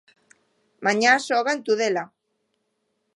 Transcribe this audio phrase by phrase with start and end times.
[0.85, 2.05] Mañá xoga en Tudela.